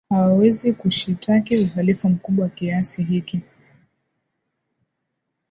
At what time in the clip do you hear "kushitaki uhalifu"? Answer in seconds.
0.73-2.09